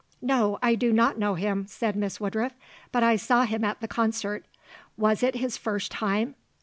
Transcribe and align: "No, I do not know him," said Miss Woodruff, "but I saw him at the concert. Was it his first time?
"No, 0.23 0.57
I 0.63 0.73
do 0.73 0.91
not 0.91 1.19
know 1.19 1.35
him," 1.35 1.67
said 1.67 1.95
Miss 1.95 2.19
Woodruff, 2.19 2.53
"but 2.91 3.03
I 3.03 3.17
saw 3.17 3.43
him 3.43 3.63
at 3.63 3.81
the 3.81 3.87
concert. 3.87 4.43
Was 4.97 5.21
it 5.21 5.35
his 5.35 5.57
first 5.57 5.91
time? 5.91 6.33